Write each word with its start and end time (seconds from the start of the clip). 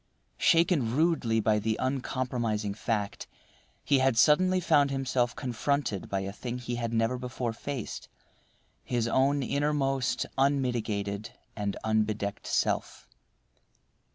Shaken 0.39 0.95
rudely 0.95 1.39
by 1.39 1.59
the 1.59 1.77
uncompromising 1.79 2.73
fact, 2.73 3.27
he 3.85 3.99
had 3.99 4.17
suddenly 4.17 4.59
found 4.59 4.89
himself 4.89 5.35
confronted 5.35 6.09
by 6.09 6.21
a 6.21 6.31
thing 6.33 6.57
he 6.57 6.77
had 6.77 6.91
never 6.91 7.19
before 7.19 7.53
faced—his 7.53 9.07
own 9.07 9.43
innermost, 9.43 10.25
unmitigated, 10.39 11.29
arid 11.55 11.75
unbedecked 11.83 12.47
self. 12.47 13.07